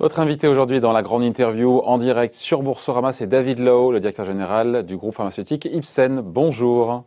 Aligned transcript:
Votre 0.00 0.18
invité 0.20 0.48
aujourd'hui 0.48 0.80
dans 0.80 0.92
la 0.92 1.02
grande 1.02 1.22
interview 1.22 1.80
en 1.80 1.98
direct 1.98 2.32
sur 2.32 2.62
Boursorama, 2.62 3.12
c'est 3.12 3.26
David 3.26 3.58
Lowe, 3.58 3.92
le 3.92 4.00
directeur 4.00 4.24
général 4.24 4.82
du 4.86 4.96
groupe 4.96 5.14
pharmaceutique 5.14 5.66
Ipsen. 5.66 6.22
Bonjour. 6.22 7.04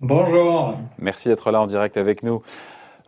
Bonjour. 0.00 0.76
Merci 1.00 1.26
d'être 1.26 1.50
là 1.50 1.60
en 1.60 1.66
direct 1.66 1.96
avec 1.96 2.22
nous. 2.22 2.40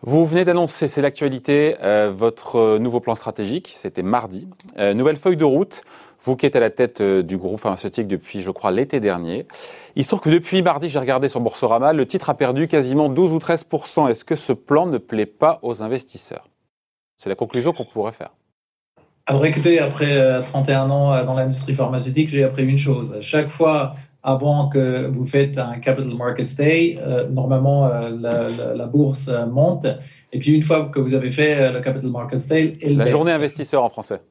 Vous 0.03 0.27
venez 0.27 0.45
d'annoncer, 0.45 0.89
c'est 0.89 1.03
l'actualité, 1.03 1.77
euh, 1.85 2.13
votre 2.13 2.79
nouveau 2.79 2.99
plan 2.99 3.15
stratégique. 3.15 3.73
C'était 3.77 4.03
mardi. 4.03 4.49
Euh, 4.79 4.93
nouvelle 4.93 5.15
feuille 5.15 5.37
de 5.37 5.45
route. 5.45 5.85
Vous 6.25 6.35
qui 6.35 6.45
êtes 6.45 6.57
à 6.57 6.61
la 6.61 6.71
tête 6.71 7.01
euh, 7.01 7.23
du 7.23 7.37
groupe 7.37 7.61
pharmaceutique 7.61 8.09
depuis, 8.09 8.41
je 8.41 8.51
crois, 8.51 8.73
l'été 8.73 8.99
dernier. 8.99 9.47
Il 9.95 10.03
se 10.03 10.09
trouve 10.09 10.21
que 10.21 10.31
depuis 10.31 10.63
mardi, 10.63 10.89
j'ai 10.89 10.99
regardé 10.99 11.29
sur 11.29 11.39
Boursorama, 11.39 11.93
le 11.93 12.07
titre 12.07 12.29
a 12.29 12.35
perdu 12.35 12.67
quasiment 12.67 13.09
12 13.09 13.33
ou 13.33 13.39
13% 13.39 14.11
Est-ce 14.11 14.25
que 14.25 14.35
ce 14.35 14.53
plan 14.53 14.87
ne 14.87 14.99
plaît 14.99 15.27
pas 15.27 15.61
aux 15.63 15.81
investisseurs? 15.81 16.49
C'est 17.19 17.29
la 17.29 17.37
conclusion 17.37 17.73
qu'on 17.73 17.85
pourrait 17.85 18.11
faire. 18.11 18.33
Alors 19.27 19.47
écoutez, 19.47 19.79
après 19.79 20.43
31 20.43 20.91
euh, 20.91 20.93
ans 20.93 21.13
euh, 21.13 21.25
dans 21.25 21.35
l'industrie 21.35 21.75
pharmaceutique, 21.75 22.31
j'ai 22.31 22.43
appris 22.43 22.67
une 22.67 22.79
chose. 22.79 23.17
Chaque 23.21 23.51
fois 23.51 23.95
avant 24.25 24.69
que 24.69 25.09
vous 25.09 25.27
faites 25.27 25.59
un 25.59 25.79
Capital 25.79 26.15
Markets 26.15 26.57
Day, 26.57 26.99
euh, 27.01 27.29
normalement 27.29 27.89
la, 27.89 28.87
bourse 28.87 29.31
monte. 29.51 29.87
Et 30.33 30.39
puis 30.39 30.55
une 30.55 30.63
fois 30.63 30.87
que 30.87 31.01
vous 31.01 31.15
avez 31.15 31.31
fait 31.31 31.73
le 31.73 31.81
Capital 31.81 32.11
Markets 32.11 32.49
Day, 32.49 32.73
elle 32.83 32.97
La 32.97 33.07
journée 33.07 33.33
investisseur 33.33 33.85
en 33.85 33.89
français. 33.89 34.21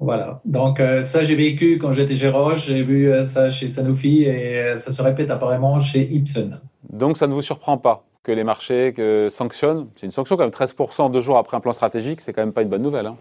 Voilà. 0.00 0.40
Donc 0.44 0.80
ça, 1.02 1.24
j'ai 1.24 1.34
vécu 1.34 1.76
quand 1.78 1.90
j'étais 1.90 2.14
chez 2.14 2.28
Roche, 2.28 2.66
j'ai 2.66 2.84
vu 2.84 3.10
ça 3.24 3.50
chez 3.50 3.66
Sanofi 3.66 4.22
et 4.22 4.76
ça 4.76 4.92
se 4.92 5.02
répète 5.02 5.28
apparemment 5.28 5.80
chez 5.80 6.02
Ipsen. 6.14 6.60
Donc 6.92 7.16
ça 7.16 7.26
ne 7.26 7.32
vous 7.32 7.42
surprend 7.42 7.78
pas 7.78 8.04
que 8.22 8.30
les 8.30 8.44
marchés 8.44 8.92
que 8.92 9.26
sanctionnent? 9.28 9.88
C'est 9.96 10.06
une 10.06 10.12
sanction 10.12 10.36
quand 10.36 10.44
même 10.44 10.52
13% 10.52 11.10
deux 11.10 11.20
jours 11.20 11.36
après 11.36 11.56
un 11.56 11.60
plan 11.60 11.72
stratégique, 11.72 12.20
c'est 12.20 12.32
quand 12.32 12.42
même 12.42 12.52
pas 12.52 12.62
une 12.62 12.68
bonne 12.68 12.82
nouvelle. 12.82 13.06
Hein. 13.06 13.16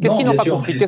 Qu'est-ce 0.00 0.16
qu'ils 0.16 0.26
n'ont 0.26 0.36
pas 0.36 0.44
compris 0.44 0.78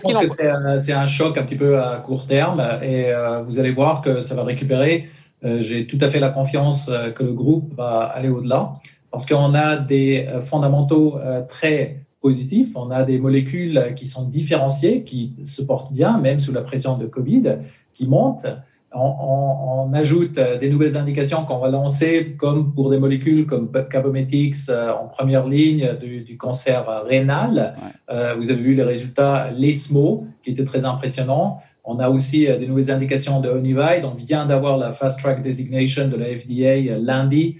C'est 0.81 0.92
un, 0.92 1.06
choc 1.06 1.39
un 1.39 1.42
petit 1.42 1.56
peu 1.56 1.81
à 1.81 1.97
court 1.98 2.27
terme 2.27 2.61
et 2.83 3.06
euh, 3.06 3.42
vous 3.42 3.59
allez 3.59 3.70
voir 3.70 4.03
que 4.03 4.20
ça 4.20 4.34
va 4.34 4.45
récupérer. 4.45 5.09
Euh, 5.45 5.61
j'ai 5.61 5.87
tout 5.87 5.98
à 6.01 6.09
fait 6.09 6.20
la 6.20 6.31
confiance 6.31 6.89
euh, 6.89 7.11
que 7.11 7.23
le 7.23 7.33
groupe 7.33 7.75
va 7.77 8.01
aller 8.03 8.29
au-delà 8.29 8.75
parce 9.11 9.27
qu'on 9.27 9.55
a 9.55 9.77
des 9.77 10.29
fondamentaux 10.42 11.19
très 11.48 12.05
positifs. 12.20 12.77
On 12.77 12.91
a 12.91 13.05
des 13.05 13.19
molécules 13.19 13.95
qui 13.97 14.06
sont 14.06 14.29
différenciées, 14.29 15.03
qui 15.03 15.33
se 15.45 15.62
portent 15.62 15.95
bien, 15.95 16.19
même 16.19 16.41
sous 16.41 16.53
la 16.53 16.61
pression 16.61 16.98
de 16.98 17.06
Covid, 17.06 17.56
qui 17.95 18.06
montent 18.06 18.47
on, 18.94 19.92
ajoute 19.92 20.39
euh, 20.39 20.58
des 20.58 20.70
nouvelles 20.70 20.97
indications 20.97 21.44
qu'on 21.44 21.58
va 21.58 21.69
lancer, 21.69 22.34
comme 22.39 22.72
pour 22.75 22.91
des 22.91 22.98
molécules 22.98 23.47
comme 23.47 23.70
Cabometyx 23.91 24.69
euh, 24.69 24.92
en 24.92 25.08
première 25.08 25.47
ligne 25.47 25.95
du, 26.00 26.36
cancer 26.36 27.05
rénal. 27.05 27.75
Euh, 28.11 28.34
vous 28.39 28.50
avez 28.50 28.61
vu 28.61 28.75
les 28.75 28.83
résultats 28.83 29.50
l'ESMO, 29.50 30.27
qui 30.42 30.50
était 30.50 30.64
très 30.64 30.84
impressionnant. 30.84 31.58
On 31.84 31.98
a 31.98 32.08
aussi 32.08 32.47
des 32.47 32.67
nouvelles 32.67 32.91
indications 32.91 33.41
de 33.41 33.48
Onivide. 33.48 34.05
On 34.05 34.14
vient 34.14 34.47
d'avoir 34.47 34.77
la 34.77 34.92
Fast 34.92 35.20
Track 35.20 35.42
Designation 35.42 36.08
de 36.08 36.17
la 36.17 36.27
FDA 36.27 36.98
lundi 36.98 37.56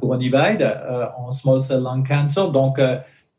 pour 0.00 0.10
Onivide 0.10 0.70
en 1.16 1.30
small 1.30 1.62
cell 1.62 1.82
lung 1.82 2.06
cancer. 2.06 2.50
Donc, 2.50 2.78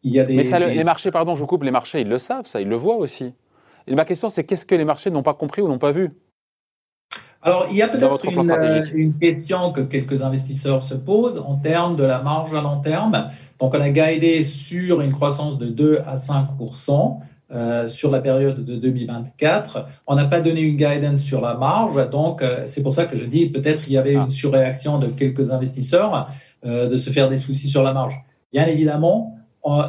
il 0.02 0.12
y 0.12 0.20
a 0.20 0.26
des. 0.26 0.36
Mais 0.36 0.44
ça, 0.44 0.58
les 0.58 0.84
marchés, 0.84 1.12
pardon, 1.12 1.36
je 1.36 1.42
vous 1.42 1.46
coupe, 1.46 1.62
les 1.62 1.70
marchés, 1.70 2.02
ils 2.02 2.10
le 2.10 2.18
savent, 2.18 2.48
ça, 2.48 2.60
ils 2.60 2.68
le 2.68 2.76
voient 2.76 2.98
aussi. 2.98 3.34
Et 3.86 3.94
ma 3.94 4.04
question, 4.04 4.32
c'est 4.32 4.44
qu'est-ce 4.44 4.66
que 4.66 4.74
les 4.74 4.86
marchés 4.86 5.12
n'ont 5.12 5.24
pas 5.24 5.36
compris 5.36 5.62
ou 5.62 5.68
n'ont 5.68 5.78
pas 5.78 5.92
vu? 5.92 6.12
Alors, 7.44 7.66
il 7.72 7.76
y 7.76 7.82
a 7.82 7.88
peut-être 7.88 8.24
une, 8.24 8.52
euh, 8.52 8.84
une, 8.94 9.14
question 9.18 9.72
que 9.72 9.82
quelques 9.82 10.22
investisseurs 10.22 10.84
se 10.84 10.94
posent 10.94 11.40
en 11.40 11.56
termes 11.56 11.96
de 11.96 12.04
la 12.04 12.22
marge 12.22 12.54
à 12.54 12.62
long 12.62 12.82
terme. 12.82 13.30
Donc, 13.60 13.74
on 13.74 13.82
a 13.82 13.90
guidé 13.90 14.44
sur 14.44 15.02
une 15.02 15.12
croissance 15.12 15.58
de 15.58 15.66
2 15.66 16.02
à 16.06 16.18
5% 16.18 17.20
euh, 17.54 17.90
sur 17.90 18.12
la 18.12 18.22
période 18.22 18.64
de 18.64 18.78
2024. 18.78 19.86
On 20.08 20.16
n'a 20.16 20.24
pas 20.24 20.40
donné 20.40 20.62
une 20.62 20.78
guidance 20.78 21.20
sur 21.20 21.42
la 21.42 21.56
marge, 21.56 22.10
donc 22.10 22.42
euh, 22.42 22.64
c'est 22.66 22.82
pour 22.82 22.94
ça 22.94 23.08
que 23.08 23.18
je 23.18 23.26
dis 23.26 23.48
peut-être 23.48 23.90
il 23.90 23.94
y 23.94 23.98
avait 23.98 24.16
ah. 24.16 24.24
une 24.24 24.32
surréaction 24.32 25.00
de 25.00 25.08
quelques 25.08 25.52
investisseurs 25.52 26.30
euh, 26.64 26.88
de 26.88 26.96
se 26.96 27.10
faire 27.10 27.28
des 27.28 27.36
soucis 27.36 27.68
sur 27.68 27.84
la 27.84 27.92
marge. 27.92 28.14
Bien 28.54 28.68
évidemment, 28.68 29.36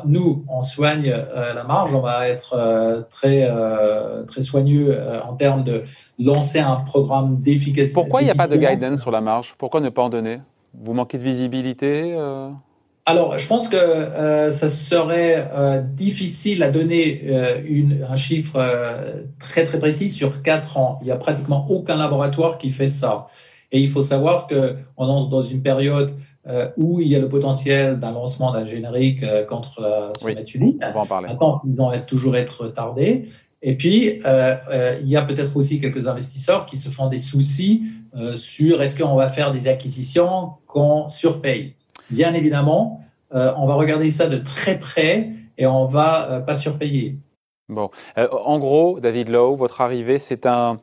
nous, 0.05 0.45
on 0.49 0.63
soigne 0.63 1.09
euh, 1.09 1.55
la 1.55 1.65
marge, 1.65 1.95
on 1.95 2.01
va 2.01 2.29
être 2.29 2.55
euh, 2.55 3.03
très, 3.11 3.49
euh, 3.49 4.25
très 4.25 4.43
soigneux 4.43 4.99
en 5.25 5.35
termes 5.35 5.65
de 5.65 5.83
lancer 6.19 6.59
un 6.59 6.77
programme 6.77 7.41
d'efficacité. 7.41 7.95
Pourquoi 7.95 8.23
il 8.23 8.27
n'y 8.27 8.31
a 8.31 8.35
pas 8.35 8.49
de 8.49 8.57
guidance 8.57 9.01
sur 9.01 9.11
la 9.11 9.21
marge? 9.21 9.55
Pourquoi 9.57 9.81
ne 9.81 9.89
pas 9.89 10.03
en 10.03 10.11
donner? 10.11 10.41
Vous 10.75 10.93
manquez 10.93 11.19
de 11.19 11.25
visibilité 11.25 12.17
alors, 13.05 13.37
je 13.37 13.49
pense 13.49 13.69
que 13.69 14.51
ça 14.53 14.69
serait 14.69 15.51
difficile 15.97 16.63
à 16.63 16.71
donner 16.71 17.65
une, 17.67 18.07
un 18.09 18.15
chiffre 18.15 18.65
très 19.41 19.65
très 19.65 19.81
précis 19.81 20.09
sur 20.09 20.41
quatre 20.43 20.79
ans. 20.79 21.01
Il 21.03 21.07
n'y 21.07 21.11
a 21.11 21.17
pratiquement 21.17 21.67
aucun 21.69 21.97
laboratoire 21.97 22.59
qui 22.59 22.71
fait 22.71 22.87
ça. 22.87 23.27
Et 23.73 23.81
il 23.81 23.89
faut 23.89 24.05
savoir 24.05 24.47
qu'on 24.47 24.77
entre 24.97 25.31
dans 25.31 25.43
une 25.43 25.65
période 25.65 26.13
euh, 26.47 26.71
où 26.77 27.01
il 27.01 27.09
y 27.09 27.17
a 27.17 27.21
le 27.21 27.29
potentiel 27.29 28.01
d'un 28.01 28.13
lancement 28.13 28.53
d'un 28.53 28.65
générique 28.65 29.23
euh, 29.23 29.45
contre 29.45 29.81
la 29.81 30.13
somatulite. 30.19 30.83
on 30.83 30.93
va 30.93 31.01
en 31.01 31.07
parler. 31.07 31.29
Maintenant, 31.29 31.63
ils 31.65 31.81
ont 31.81 31.93
toujours 32.07 32.37
être 32.37 32.65
retardés. 32.65 33.27
Et 33.63 33.77
puis, 33.77 34.21
euh, 34.25 34.57
euh, 34.71 34.99
il 35.01 35.09
y 35.09 35.17
a 35.17 35.23
peut-être 35.23 35.57
aussi 35.57 35.81
quelques 35.81 36.09
investisseurs 36.09 36.67
qui 36.67 36.77
se 36.77 36.89
font 36.89 37.07
des 37.07 37.19
soucis 37.19 37.85
euh, 38.15 38.37
sur 38.37 38.83
est-ce 38.83 39.01
qu'on 39.01 39.15
va 39.15 39.29
faire 39.29 39.53
des 39.53 39.69
acquisitions 39.69 40.55
qu'on 40.67 41.09
surpaye. 41.09 41.75
Bien 42.11 42.35
évidemment, 42.35 43.01
on 43.31 43.67
va 43.67 43.75
regarder 43.75 44.11
ça 44.11 44.29
de 44.29 44.37
très 44.37 44.79
près 44.79 45.31
et 45.57 45.67
on 45.67 45.87
va 45.87 46.41
pas 46.41 46.55
surpayer. 46.55 47.17
Bon, 47.71 47.89
en 48.17 48.59
gros, 48.59 49.01
David 49.01 49.31
Lowe, 49.31 49.57
votre 49.57 49.81
arrivée, 49.81 50.19
c'est 50.19 50.45
un, 50.45 50.79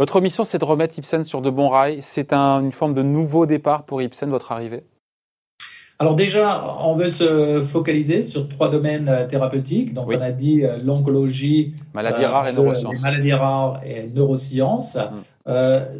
votre 0.00 0.20
mission, 0.20 0.42
c'est 0.42 0.58
de 0.58 0.64
remettre 0.64 0.98
Ipsen 0.98 1.22
sur 1.22 1.42
de 1.42 1.50
bons 1.50 1.68
rails. 1.68 1.98
C'est 2.00 2.32
un, 2.32 2.60
une 2.60 2.72
forme 2.72 2.94
de 2.94 3.02
nouveau 3.02 3.46
départ 3.46 3.84
pour 3.84 4.02
Ipsen, 4.02 4.30
votre 4.30 4.50
arrivée? 4.50 4.82
Alors 5.98 6.16
déjà, 6.16 6.78
on 6.80 6.96
veut 6.96 7.10
se 7.10 7.60
focaliser 7.60 8.24
sur 8.24 8.48
trois 8.48 8.68
domaines 8.68 9.08
euh, 9.08 9.28
thérapeutiques. 9.28 9.94
Donc 9.94 10.08
on 10.08 10.20
a 10.20 10.32
dit 10.32 10.64
euh, 10.64 10.78
l'oncologie, 10.82 11.74
maladies 11.94 12.24
rares 12.24 12.48
et 12.48 12.50
euh, 12.50 12.54
neurosciences. 12.54 13.00
maladies 13.00 13.32
rares 13.32 13.80
et 13.84 14.08
neurosciences. 14.08 14.96
Mm. 14.96 15.52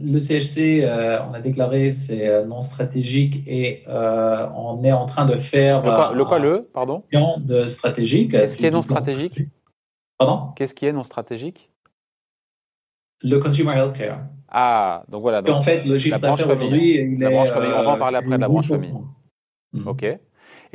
le 0.02 0.18
CHC, 0.18 0.84
on 1.28 1.34
a 1.34 1.40
déclaré 1.40 1.92
c'est 1.92 2.44
non 2.46 2.62
stratégique 2.62 3.46
et 3.46 3.84
on 3.86 4.82
est 4.82 4.92
en 4.92 5.06
train 5.06 5.24
de 5.24 5.36
faire 5.36 5.76
le 6.12 6.24
quoi, 6.24 6.38
le 6.40 6.62
pardon? 6.62 7.04
de 7.38 7.66
stratégique. 7.68 8.32
Qu'est-ce 8.32 8.56
qui 8.56 8.66
est 8.66 8.70
non 8.72 8.82
stratégique? 8.82 9.40
Pardon? 10.18 10.48
Qu'est-ce 10.56 10.74
qui 10.74 10.86
est 10.86 10.92
non 10.92 11.04
stratégique? 11.04 11.70
Le 13.22 13.38
consumer 13.38 13.74
healthcare. 13.74 14.18
Ah, 14.48 15.04
donc 15.08 15.22
voilà. 15.22 15.42
Donc, 15.42 15.58
en 15.58 15.62
fait, 15.62 15.84
le 15.84 15.96
chiffre 15.98 16.18
d'affaires 16.18 16.50
aujourd'hui, 16.50 16.96
il 16.96 17.22
est, 17.22 17.26
on 17.26 17.84
va 17.84 17.88
en 17.90 17.98
parler 17.98 18.18
après 18.18 18.34
de 18.34 18.40
la 18.40 18.48
branche 18.48 18.66
famille. 18.66 18.92
Mhm. 19.72 19.88
OK. 19.88 20.06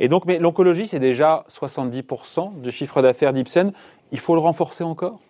Et 0.00 0.08
donc, 0.08 0.26
mais 0.26 0.38
l'oncologie, 0.38 0.86
c'est 0.86 1.00
déjà 1.00 1.44
70% 1.48 2.60
du 2.62 2.70
chiffre 2.70 3.02
d'affaires 3.02 3.32
d'Ipsen. 3.32 3.72
Il 4.12 4.18
faut 4.18 4.34
le 4.34 4.40
renforcer 4.40 4.84
encore? 4.84 5.20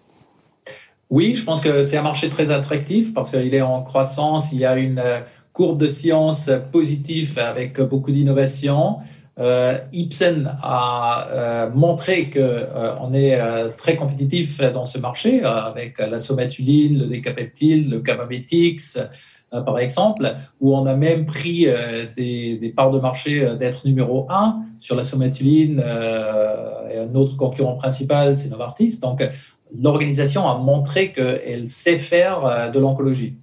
Oui, 1.10 1.34
je 1.34 1.44
pense 1.44 1.62
que 1.62 1.82
c'est 1.84 1.96
un 1.96 2.02
marché 2.02 2.28
très 2.28 2.50
attractif 2.50 3.14
parce 3.14 3.30
qu'il 3.30 3.54
est 3.54 3.62
en 3.62 3.82
croissance. 3.82 4.52
Il 4.52 4.58
y 4.58 4.66
a 4.66 4.76
une 4.76 4.98
euh, 4.98 5.20
courbe 5.54 5.80
de 5.80 5.88
science 5.88 6.50
positive 6.70 7.38
avec 7.38 7.80
beaucoup 7.80 8.10
d'innovation. 8.10 8.98
Euh, 9.38 9.78
Ipsen 9.92 10.50
a 10.62 11.28
euh, 11.30 11.70
montré 11.70 12.24
qu'on 12.24 12.40
euh, 12.40 12.94
on 13.00 13.14
est 13.14 13.40
euh, 13.40 13.68
très 13.76 13.94
compétitif 13.94 14.60
dans 14.60 14.84
ce 14.84 14.98
marché 14.98 15.42
avec 15.44 15.98
la 15.98 16.18
somatuline, 16.18 16.98
le 16.98 17.06
décapeptile, 17.06 17.88
le 17.88 18.00
Cabametix, 18.00 18.96
euh, 18.96 19.04
par 19.50 19.78
exemple, 19.78 20.34
où 20.60 20.76
on 20.76 20.86
a 20.86 20.94
même 20.94 21.26
pris 21.26 21.66
euh, 21.66 22.06
des, 22.16 22.72
parts 22.76 22.90
de 22.90 23.00
marché 23.00 23.44
euh, 23.44 23.56
d'être 23.56 23.86
numéro 23.86 24.26
un 24.30 24.62
sur 24.78 24.94
la 24.94 25.04
somatuline 25.04 25.80
et 25.80 26.98
un 26.98 27.14
autre 27.14 27.36
concurrent 27.36 27.74
principal, 27.74 28.38
c'est 28.38 28.50
Novartis. 28.50 29.00
Donc, 29.00 29.28
l'organisation 29.76 30.48
a 30.48 30.56
montré 30.56 31.12
qu'elle 31.12 31.68
sait 31.68 31.98
faire 31.98 32.70
de 32.70 32.78
l'oncologie. 32.78 33.34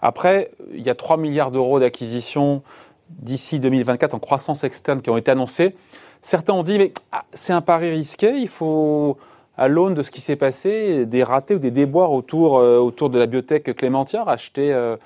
Après, 0.00 0.52
il 0.72 0.82
y 0.82 0.90
a 0.90 0.94
3 0.94 1.16
milliards 1.16 1.50
d'euros 1.50 1.80
d'acquisition 1.80 2.62
d'ici 3.10 3.60
2024 3.60 4.14
en 4.14 4.18
croissance 4.18 4.64
externe 4.64 5.02
qui 5.02 5.10
ont 5.10 5.16
été 5.16 5.30
annoncés. 5.30 5.74
Certains 6.22 6.54
ont 6.54 6.62
dit, 6.62 6.78
mais 6.78 6.92
ah, 7.12 7.24
c'est 7.32 7.52
un 7.52 7.60
pari 7.60 7.90
risqué, 7.90 8.38
il 8.38 8.48
faut 8.48 9.18
à 9.56 9.68
l'aune 9.68 9.94
de 9.94 10.02
ce 10.02 10.10
qui 10.10 10.20
s'est 10.20 10.36
passé, 10.36 11.06
des 11.06 11.22
ratés 11.22 11.54
ou 11.54 11.58
des 11.58 11.70
déboires 11.70 12.12
autour, 12.12 12.58
euh, 12.58 12.78
autour 12.78 13.10
de 13.10 13.18
la 13.18 13.26
biotech 13.26 13.74
Clémentière, 13.76 14.28
acheté 14.28 14.72
euh, 14.72 14.96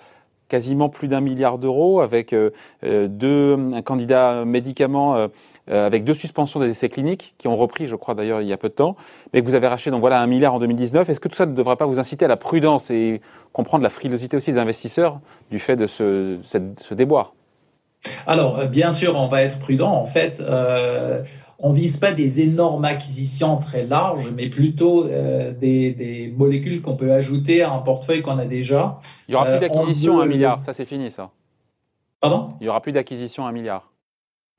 quasiment 0.49 0.89
plus 0.89 1.09
d'un 1.09 1.21
milliard 1.21 1.59
d'euros 1.59 2.01
avec 2.01 2.33
euh, 2.33 2.51
deux 2.83 3.59
un 3.75 3.83
candidat 3.83 4.45
médicaments 4.45 5.29
avec 5.71 6.05
deux 6.05 6.15
suspensions 6.15 6.61
des 6.61 6.71
essais 6.71 6.89
cliniques 6.89 7.35
qui 7.37 7.47
ont 7.47 7.55
repris, 7.55 7.89
je 7.89 7.95
crois 7.95 8.15
d'ailleurs, 8.15 8.41
il 8.41 8.49
y 8.49 8.55
a 8.55 8.57
peu 8.57 8.71
de 8.71 8.75
temps, 8.75 8.97
mais 9.35 9.43
que 9.43 9.47
vous 9.47 9.55
avez 9.55 9.67
racheté 9.67 9.91
donc 9.91 10.01
voilà 10.01 10.19
un 10.23 10.27
milliard 10.27 10.55
en 10.55 10.59
2019. 10.61 11.11
Est-ce 11.11 11.21
que 11.21 11.29
tout 11.29 11.37
ça 11.37 11.45
ne 11.45 11.55
devrait 11.55 11.77
pas 11.77 11.85
vous 11.85 11.99
inciter 11.99 12.25
à 12.25 12.29
la 12.29 12.39
prudence 12.39 12.91
et 12.91 13.21
comprendre 13.53 13.83
la 13.83 13.91
frilosité 13.91 14.39
aussi 14.39 14.51
des 14.51 14.59
investisseurs 14.59 15.21
du 15.51 15.59
fait 15.59 15.77
de 15.77 15.87
ce, 15.87 16.39
ce 16.43 16.95
déboire? 16.95 17.35
Alors, 18.27 18.67
bien 18.69 18.93
sûr, 18.93 19.15
on 19.21 19.29
va 19.29 19.43
être 19.43 19.59
prudent. 19.59 19.93
En 19.93 20.07
fait, 20.07 20.41
on 21.59 21.73
vise 21.73 21.97
pas 21.97 22.13
des 22.13 22.41
énormes 22.41 22.85
acquisitions 22.85 23.57
très 23.59 23.85
larges, 23.85 24.31
mais 24.33 24.49
plutôt 24.49 25.07
euh, 25.07 25.53
des, 25.53 26.33
molécules 26.37 26.83
qu'on 26.83 26.97
peut 26.97 27.13
ajouter 27.13 27.63
à 27.63 27.73
un 27.73 27.79
portefeuille 27.79 28.23
qu'on 28.23 28.39
a 28.39 28.45
déjà. 28.45 29.01
Il 29.29 29.33
n'y 29.33 29.35
aura 29.35 29.47
plus 29.47 29.61
d'acquisition 29.61 30.21
à 30.21 30.25
un 30.25 30.27
milliard, 30.27 30.63
ça 30.63 30.73
c'est 30.73 30.85
fini 30.85 31.11
ça. 31.11 31.31
Pardon? 32.21 32.51
Il 32.61 32.65
n'y 32.65 32.69
aura 32.69 32.81
plus 32.81 32.93
d'acquisition 32.93 33.45
à 33.45 33.49
un 33.49 33.53
milliard. 33.53 33.93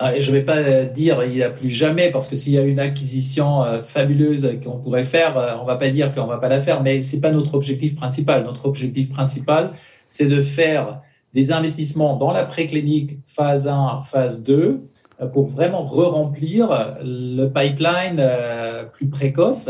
Ah, 0.01 0.17
je 0.17 0.31
ne 0.31 0.37
vais 0.37 0.43
pas 0.43 0.83
dire 0.83 1.23
il 1.25 1.31
n'y 1.31 1.43
a 1.43 1.49
plus 1.49 1.69
jamais, 1.69 2.09
parce 2.09 2.29
que 2.29 2.37
s'il 2.37 2.53
y 2.53 2.57
a 2.57 2.63
une 2.63 2.79
acquisition 2.79 3.63
fabuleuse 3.81 4.59
qu'on 4.63 4.77
pourrait 4.77 5.03
faire, 5.03 5.35
on 5.59 5.63
ne 5.63 5.67
va 5.67 5.75
pas 5.75 5.89
dire 5.89 6.13
qu'on 6.13 6.23
ne 6.23 6.29
va 6.29 6.37
pas 6.37 6.47
la 6.47 6.61
faire, 6.61 6.81
mais 6.81 7.01
ce 7.01 7.15
n'est 7.15 7.21
pas 7.21 7.31
notre 7.31 7.55
objectif 7.55 7.95
principal. 7.95 8.45
Notre 8.45 8.65
objectif 8.65 9.09
principal, 9.09 9.73
c'est 10.07 10.27
de 10.27 10.39
faire 10.39 11.01
des 11.33 11.51
investissements 11.51 12.15
dans 12.15 12.31
la 12.31 12.45
préclinique 12.45 13.19
phase 13.25 13.67
1, 13.67 14.01
phase 14.01 14.43
2, 14.43 14.53
euh, 14.53 14.77
pour 15.27 15.47
vraiment 15.47 15.83
re-remplir 15.85 16.97
le 17.03 17.47
pipeline 17.47 18.17
euh, 18.19 18.85
plus 18.85 19.07
précoce. 19.07 19.69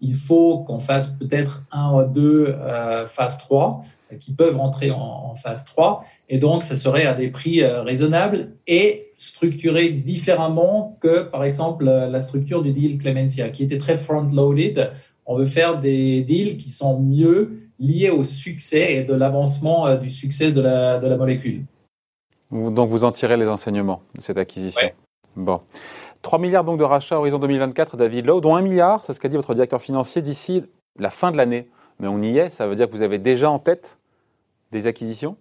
Il 0.00 0.14
faut 0.14 0.58
qu'on 0.58 0.78
fasse 0.78 1.16
peut-être 1.18 1.64
un 1.72 1.92
ou 1.92 2.04
deux 2.04 2.48
euh, 2.48 3.06
phase 3.06 3.38
3 3.38 3.82
qui 4.20 4.32
peuvent 4.34 4.56
rentrer 4.56 4.90
en, 4.90 5.34
phase 5.34 5.64
3. 5.64 6.04
Et 6.28 6.38
donc, 6.38 6.62
ça 6.62 6.76
serait 6.76 7.06
à 7.06 7.14
des 7.14 7.28
prix 7.28 7.64
raisonnables 7.64 8.52
et 8.68 9.08
structuré 9.12 9.88
différemment 9.90 10.96
que, 11.00 11.22
par 11.22 11.42
exemple, 11.42 11.84
la 11.84 12.20
structure 12.20 12.62
du 12.62 12.70
deal 12.70 12.98
Clemencia, 12.98 13.48
qui 13.48 13.64
était 13.64 13.78
très 13.78 13.96
front-loaded. 13.96 14.92
On 15.26 15.36
veut 15.36 15.46
faire 15.46 15.80
des 15.80 16.22
deals 16.22 16.58
qui 16.58 16.70
sont 16.70 17.00
mieux 17.00 17.62
liés 17.80 18.10
au 18.10 18.22
succès 18.22 18.94
et 18.94 19.04
de 19.04 19.14
l'avancement 19.14 19.96
du 19.96 20.10
succès 20.10 20.52
de 20.52 20.60
la, 20.60 21.00
de 21.00 21.08
la 21.08 21.16
molécule. 21.16 21.64
Donc 22.54 22.88
vous 22.88 23.04
en 23.04 23.10
tirez 23.10 23.36
les 23.36 23.48
enseignements 23.48 24.02
de 24.14 24.20
cette 24.20 24.38
acquisition. 24.38 24.88
Bon. 25.36 25.60
3 26.22 26.38
milliards 26.38 26.64
donc 26.64 26.78
de 26.78 26.84
rachats 26.84 27.18
horizon 27.18 27.38
2024, 27.38 27.96
David 27.96 28.26
Lowe, 28.26 28.40
dont 28.40 28.54
1 28.54 28.62
milliard, 28.62 29.04
c'est 29.04 29.12
ce 29.12 29.20
qu'a 29.20 29.28
dit 29.28 29.36
votre 29.36 29.54
directeur 29.54 29.80
financier, 29.80 30.22
d'ici 30.22 30.62
la 30.98 31.10
fin 31.10 31.32
de 31.32 31.36
l'année. 31.36 31.68
Mais 31.98 32.08
on 32.08 32.22
y 32.22 32.38
est, 32.38 32.50
ça 32.50 32.66
veut 32.66 32.76
dire 32.76 32.86
que 32.86 32.92
vous 32.92 33.02
avez 33.02 33.18
déjà 33.18 33.50
en 33.50 33.58
tête 33.58 33.98
des 34.72 34.86
acquisitions? 34.86 35.36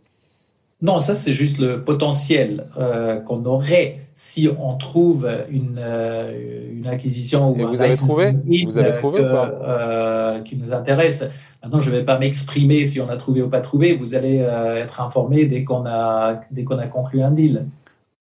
Non, 0.84 1.00
ça 1.00 1.16
c'est 1.16 1.32
juste 1.32 1.60
le 1.60 1.82
potentiel 1.82 2.66
euh, 2.78 3.22
qu'on 3.22 3.46
aurait 3.46 4.02
si 4.16 4.50
on 4.60 4.76
trouve 4.76 5.28
une, 5.50 5.80
euh, 5.80 6.72
une 6.74 6.88
acquisition 6.88 7.52
ou 7.52 7.60
Et 7.60 7.64
vous 7.64 7.82
avez 7.82 7.96
trouvé? 7.96 8.36
Vous 8.66 8.78
avez 8.78 8.92
trouvé 8.92 9.22
ou 9.22 9.24
pas? 9.24 9.50
euh, 9.64 10.42
qui 10.42 10.58
nous 10.58 10.74
intéresse. 10.74 11.24
Maintenant, 11.64 11.80
je 11.80 11.90
ne 11.90 11.96
vais 11.96 12.04
pas 12.04 12.20
m'exprimer 12.20 12.84
si 12.84 13.00
on 13.00 13.08
a 13.10 13.16
trouvé 13.16 13.42
ou 13.42 13.50
pas 13.50 13.62
trouvé. 13.62 13.96
Vous 13.96 14.14
allez 14.14 14.36
être 14.36 15.00
informé 15.00 15.46
dès 15.46 15.64
qu'on 15.64 15.86
a, 15.86 16.42
dès 16.52 16.66
qu'on 16.66 16.78
a 16.78 16.88
conclu 16.88 17.22
un 17.22 17.32
deal. 17.32 17.66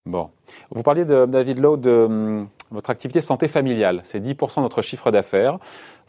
Bon. 0.07 0.29
Vous 0.71 0.85
parliez, 0.85 1.05
de, 1.05 1.27
David 1.27 1.59
Lowe, 1.59 1.77
de 1.77 1.91
hum, 1.91 2.47
votre 2.73 2.91
activité 2.91 3.21
santé 3.21 3.49
familiale. 3.49 4.01
C'est 4.05 4.21
10% 4.21 4.57
de 4.57 4.63
notre 4.63 4.83
chiffre 4.83 5.11
d'affaires. 5.11 5.59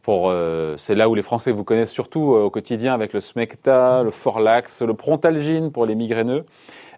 Euh, 0.10 0.75
c'est 0.77 0.95
là 0.95 1.07
où 1.07 1.15
les 1.15 1.21
Français 1.21 1.51
vous 1.51 1.63
connaissent 1.63 1.92
surtout 1.92 2.33
euh, 2.33 2.44
au 2.44 2.50
quotidien 2.50 2.94
avec 2.94 3.13
le 3.13 3.21
Smecta, 3.21 4.04
le 4.04 4.12
Forlax, 4.12 4.81
le 4.81 4.94
Prontalgine 4.94 5.71
pour 5.71 5.86
les 5.86 5.95
migraineux. 5.95 6.45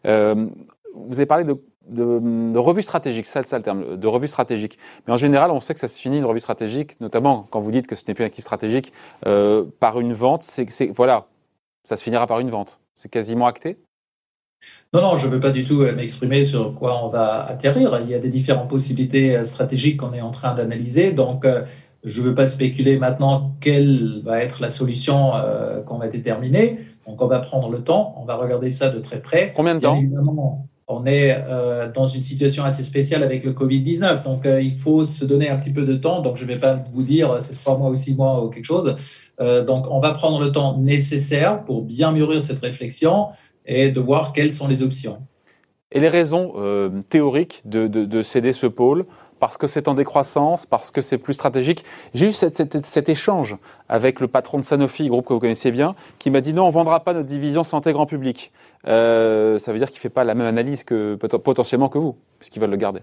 vous 0.03 1.19
avez 1.19 1.25
parlé 1.25 1.43
de 1.87 2.57
revue 2.57 2.81
stratégique, 2.81 3.25
ça, 3.25 3.43
ça 3.43 3.57
le 3.57 3.63
terme, 3.63 3.97
de 3.97 4.07
revue 4.07 4.27
stratégique. 4.27 4.77
Mais 5.07 5.13
en 5.13 5.17
général, 5.17 5.51
on 5.51 5.59
sait 5.59 5.73
que 5.73 5.79
ça 5.79 5.87
se 5.87 5.99
finit 5.99 6.17
une 6.17 6.25
revue 6.25 6.39
stratégique, 6.39 6.99
notamment 6.99 7.47
quand 7.51 7.59
vous 7.59 7.71
dites 7.71 7.87
que 7.87 7.95
ce 7.95 8.03
n'est 8.07 8.13
plus 8.13 8.23
un 8.23 8.27
actif 8.27 8.43
stratégique, 8.43 8.91
euh, 9.25 9.65
par 9.79 9.99
une 9.99 10.13
vente. 10.13 10.45
Voilà, 10.95 11.27
ça 11.83 11.95
se 11.95 12.03
finira 12.03 12.27
par 12.27 12.39
une 12.39 12.49
vente. 12.49 12.79
C'est 12.95 13.09
quasiment 13.09 13.45
acté? 13.45 13.77
Non, 14.93 15.01
non, 15.01 15.17
je 15.17 15.27
ne 15.27 15.31
veux 15.31 15.39
pas 15.39 15.51
du 15.51 15.65
tout 15.65 15.81
euh, 15.81 15.93
m'exprimer 15.93 16.45
sur 16.45 16.73
quoi 16.75 17.03
on 17.03 17.09
va 17.09 17.45
atterrir. 17.45 17.99
Il 18.03 18.09
y 18.09 18.13
a 18.13 18.19
des 18.19 18.29
différentes 18.29 18.69
possibilités 18.69 19.35
euh, 19.35 19.43
stratégiques 19.43 19.97
qu'on 19.97 20.13
est 20.13 20.21
en 20.21 20.31
train 20.31 20.55
d'analyser. 20.55 21.11
Donc, 21.11 21.45
je 22.03 22.21
ne 22.21 22.27
veux 22.27 22.35
pas 22.35 22.47
spéculer 22.47 22.97
maintenant 22.97 23.55
quelle 23.61 24.21
va 24.23 24.41
être 24.41 24.61
la 24.61 24.69
solution 24.69 25.31
qu'on 25.87 25.97
va 25.97 26.07
déterminer. 26.07 26.77
Donc, 27.07 27.21
on 27.21 27.27
va 27.27 27.39
prendre 27.39 27.69
le 27.69 27.83
temps, 27.83 28.15
on 28.21 28.25
va 28.25 28.35
regarder 28.35 28.69
ça 28.69 28.89
de 28.89 28.99
très 28.99 29.21
près. 29.21 29.53
Combien 29.55 29.75
de 29.75 29.79
temps? 29.79 29.99
On 30.87 31.07
est 31.07 31.35
euh, 31.35 31.91
dans 31.91 32.05
une 32.05 32.21
situation 32.21 32.63
assez 32.63 32.83
spéciale 32.83 33.23
avec 33.23 33.43
le 33.43 33.53
Covid-19. 33.53 34.23
Donc, 34.23 34.45
euh, 34.45 34.61
il 34.61 34.71
faut 34.71 35.03
se 35.03 35.25
donner 35.25 35.49
un 35.49 35.57
petit 35.57 35.73
peu 35.73 35.83
de 35.83 35.95
temps. 35.95 36.21
Donc, 36.21 36.37
je 36.37 36.43
ne 36.43 36.47
vais 36.47 36.59
pas 36.59 36.77
vous 36.91 37.01
dire 37.01 37.31
euh, 37.31 37.39
c'est 37.39 37.55
trois 37.55 37.77
mois 37.77 37.89
ou 37.89 37.97
six 37.97 38.15
mois 38.15 38.43
ou 38.43 38.49
quelque 38.49 38.65
chose. 38.65 38.95
donc, 39.39 39.87
on 39.89 39.99
va 39.99 40.13
prendre 40.13 40.39
le 40.39 40.51
temps 40.51 40.77
nécessaire 40.77 41.63
pour 41.65 41.81
bien 41.81 42.11
mûrir 42.11 42.41
cette 42.43 42.59
réflexion 42.59 43.29
et 43.65 43.91
de 43.91 43.99
voir 43.99 44.33
quelles 44.33 44.53
sont 44.53 44.67
les 44.67 44.81
options. 44.83 45.19
Et 45.91 45.99
les 45.99 46.09
raisons 46.09 46.53
théoriques 47.09 47.61
de, 47.65 48.21
céder 48.21 48.53
ce 48.53 48.67
pôle 48.67 49.05
parce 49.39 49.57
que 49.57 49.67
c'est 49.67 49.87
en 49.87 49.93
décroissance, 49.93 50.65
parce 50.65 50.91
que 50.91 51.01
c'est 51.01 51.17
plus 51.17 51.33
stratégique. 51.33 51.83
J'ai 52.13 52.27
eu 52.27 52.31
cet, 52.31 53.09
échange 53.09 53.57
avec 53.89 54.19
le 54.19 54.27
patron 54.27 54.57
de 54.57 54.63
Sanofi, 54.63 55.07
groupe 55.07 55.27
que 55.27 55.33
vous 55.33 55.39
connaissez 55.39 55.71
bien, 55.71 55.95
qui 56.19 56.31
m'a 56.31 56.41
dit 56.41 56.53
non, 56.53 56.63
on 56.63 56.67
ne 56.67 56.73
vendra 56.73 57.01
pas 57.01 57.13
notre 57.13 57.27
division 57.27 57.63
santé 57.63 57.91
grand 57.93 58.05
public. 58.05 58.51
Euh, 58.87 59.57
ça 59.57 59.73
veut 59.73 59.79
dire 59.79 59.89
qu'il 59.89 59.97
ne 59.97 60.01
fait 60.01 60.09
pas 60.09 60.23
la 60.23 60.35
même 60.35 60.47
analyse 60.47 60.83
que 60.83 61.15
potentiellement 61.15 61.89
que 61.89 61.97
vous, 61.97 62.15
puisqu'ils 62.39 62.59
veulent 62.59 62.71
le 62.71 62.77
garder. 62.77 63.01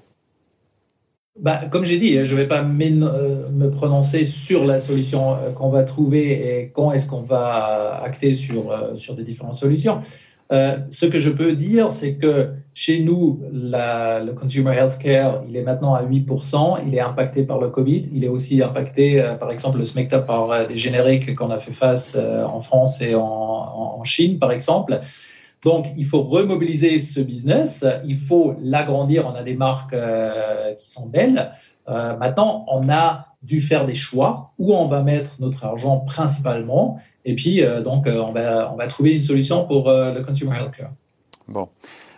Bah, 1.38 1.62
comme 1.70 1.84
j'ai 1.84 1.98
dit, 1.98 2.24
je 2.24 2.34
ne 2.34 2.40
vais 2.40 2.46
pas 2.46 2.62
euh, 2.62 3.48
me 3.50 3.70
prononcer 3.70 4.26
sur 4.26 4.66
la 4.66 4.78
solution 4.78 5.34
euh, 5.34 5.52
qu'on 5.52 5.70
va 5.70 5.82
trouver 5.82 6.60
et 6.60 6.70
quand 6.70 6.92
est-ce 6.92 7.08
qu'on 7.08 7.22
va 7.22 8.02
acter 8.04 8.34
sur, 8.34 8.76
sur 8.96 9.14
des 9.14 9.24
différentes 9.24 9.54
solutions. 9.54 10.02
Euh, 10.50 10.78
ce 10.90 11.06
que 11.06 11.18
je 11.18 11.30
peux 11.30 11.54
dire, 11.54 11.92
c'est 11.92 12.16
que 12.16 12.50
chez 12.74 13.02
nous, 13.02 13.40
le 13.52 14.32
consumer 14.32 14.72
healthcare, 14.76 15.42
il 15.48 15.56
est 15.56 15.62
maintenant 15.62 15.94
à 15.94 16.02
8%. 16.02 16.78
Il 16.86 16.94
est 16.94 17.00
impacté 17.00 17.44
par 17.44 17.58
le 17.58 17.68
Covid. 17.68 18.08
Il 18.12 18.24
est 18.24 18.28
aussi 18.28 18.62
impacté, 18.62 19.20
euh, 19.20 19.34
par 19.34 19.50
exemple, 19.50 19.78
le 19.78 19.84
SMECTA 19.84 20.20
par 20.20 20.50
euh, 20.50 20.66
des 20.66 20.76
génériques 20.76 21.34
qu'on 21.34 21.50
a 21.50 21.58
fait 21.58 21.72
face 21.72 22.16
en 22.16 22.60
France 22.60 23.00
et 23.00 23.14
en, 23.14 24.02
Chine, 24.04 24.40
par 24.40 24.50
exemple. 24.50 25.00
Donc, 25.62 25.86
il 25.96 26.04
faut 26.04 26.22
remobiliser 26.22 26.98
ce 26.98 27.20
business. 27.20 27.86
Il 28.04 28.16
faut 28.16 28.56
l'agrandir. 28.60 29.30
On 29.32 29.36
a 29.36 29.44
des 29.44 29.54
marques 29.54 29.94
qui 30.78 30.90
sont 30.90 31.08
belles. 31.08 31.52
maintenant, 31.86 32.66
on 32.68 32.88
a 32.88 33.26
dû 33.42 33.60
faire 33.60 33.86
des 33.86 33.94
choix 33.94 34.52
où 34.58 34.74
on 34.74 34.88
va 34.88 35.02
mettre 35.02 35.40
notre 35.40 35.64
argent 35.64 35.98
principalement? 35.98 36.98
Et 37.24 37.34
puis, 37.34 37.62
euh, 37.62 37.80
donc, 37.80 38.06
euh, 38.06 38.20
on, 38.20 38.32
va, 38.32 38.70
on 38.72 38.76
va 38.76 38.86
trouver 38.88 39.14
une 39.14 39.22
solution 39.22 39.64
pour 39.66 39.88
euh, 39.88 40.12
le 40.12 40.22
consumer 40.22 40.56
healthcare. 40.56 40.90
Bon. 41.48 41.68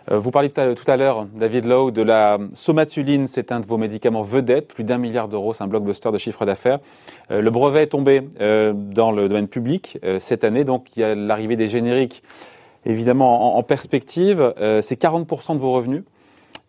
Vous 0.07 0.29
parliez 0.29 0.51
tout 0.51 0.91
à 0.91 0.97
l'heure, 0.97 1.25
David 1.35 1.65
Lowe, 1.65 1.89
de 1.89 2.03
la 2.03 2.37
somatuline. 2.53 3.25
C'est 3.25 3.51
un 3.51 3.59
de 3.59 3.65
vos 3.65 3.77
médicaments 3.77 4.21
vedettes, 4.21 4.71
plus 4.71 4.83
d'un 4.83 4.99
milliard 4.99 5.27
d'euros, 5.27 5.55
c'est 5.55 5.63
un 5.63 5.67
blockbuster 5.67 6.11
de 6.11 6.19
chiffre 6.19 6.45
d'affaires. 6.45 6.77
Le 7.31 7.49
brevet 7.49 7.81
est 7.81 7.87
tombé 7.87 8.21
dans 8.39 9.11
le 9.11 9.27
domaine 9.27 9.47
public 9.47 9.97
cette 10.19 10.43
année, 10.43 10.63
donc 10.63 10.95
il 10.95 10.99
y 10.99 11.03
a 11.03 11.15
l'arrivée 11.15 11.55
des 11.55 11.67
génériques, 11.67 12.21
évidemment, 12.85 13.57
en, 13.57 13.63
perspective. 13.63 14.53
C'est 14.81 15.01
40% 15.01 15.55
de 15.55 15.59
vos 15.59 15.71
revenus. 15.71 16.03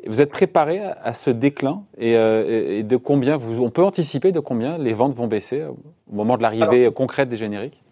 Vous 0.06 0.22
êtes 0.22 0.30
préparé 0.30 0.80
à 0.80 1.12
ce 1.12 1.28
déclin? 1.28 1.82
Et, 1.98 2.14
de 2.14 2.96
combien 2.96 3.38
on 3.38 3.68
peut 3.68 3.84
anticiper 3.84 4.32
de 4.32 4.40
combien 4.40 4.78
les 4.78 4.94
ventes 4.94 5.14
vont 5.14 5.26
baisser 5.26 5.62
au 5.64 5.76
moment 6.10 6.38
de 6.38 6.42
l'arrivée 6.42 6.90
concrète 6.90 7.28
des 7.28 7.36
génériques? 7.36 7.82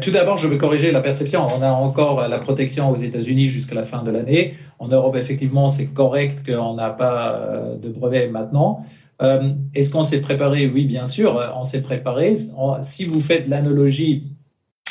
Tout 0.00 0.10
d'abord, 0.10 0.38
je 0.38 0.48
veux 0.48 0.56
corriger 0.56 0.90
la 0.90 1.00
perception. 1.00 1.46
On 1.56 1.62
a 1.62 1.70
encore 1.70 2.26
la 2.26 2.38
protection 2.40 2.90
aux 2.90 2.96
États-Unis 2.96 3.46
jusqu'à 3.46 3.76
la 3.76 3.84
fin 3.84 4.02
de 4.02 4.10
l'année. 4.10 4.54
En 4.80 4.88
Europe, 4.88 5.14
effectivement, 5.14 5.68
c'est 5.68 5.86
correct 5.86 6.44
qu'on 6.44 6.74
n'a 6.74 6.90
pas 6.90 7.36
euh, 7.36 7.76
de 7.76 7.88
brevet 7.88 8.26
maintenant. 8.26 8.80
Euh, 9.22 9.52
Est-ce 9.74 9.92
qu'on 9.92 10.02
s'est 10.02 10.20
préparé? 10.20 10.66
Oui, 10.66 10.84
bien 10.84 11.06
sûr, 11.06 11.40
on 11.54 11.62
s'est 11.62 11.82
préparé. 11.82 12.34
Si 12.82 13.04
vous 13.04 13.20
faites 13.20 13.46
l'analogie 13.46 14.24